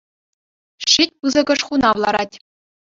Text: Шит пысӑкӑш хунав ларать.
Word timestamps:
Шит 0.91 1.11
пысӑкӑш 1.19 1.59
хунав 1.67 1.95
ларать. 2.03 2.35